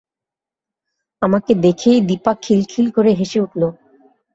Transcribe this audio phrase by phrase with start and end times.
[1.21, 3.61] আমাকে দেখেই দিপা খিলখিল করে হেসে উঠল।